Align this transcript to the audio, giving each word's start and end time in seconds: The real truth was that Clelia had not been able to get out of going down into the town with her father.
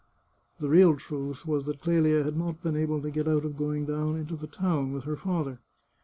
The 0.59 0.67
real 0.67 0.95
truth 0.95 1.45
was 1.45 1.65
that 1.65 1.79
Clelia 1.79 2.23
had 2.23 2.35
not 2.35 2.63
been 2.63 2.75
able 2.75 3.03
to 3.03 3.11
get 3.11 3.27
out 3.27 3.45
of 3.45 3.55
going 3.55 3.85
down 3.85 4.15
into 4.17 4.35
the 4.35 4.47
town 4.47 4.93
with 4.93 5.03
her 5.03 5.15
father. 5.15 5.59